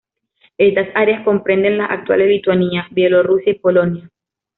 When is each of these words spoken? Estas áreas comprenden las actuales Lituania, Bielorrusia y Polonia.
Estas 0.57 0.87
áreas 0.95 1.23
comprenden 1.23 1.77
las 1.77 1.91
actuales 1.91 2.27
Lituania, 2.27 2.87
Bielorrusia 2.89 3.51
y 3.51 3.59
Polonia. 3.59 4.09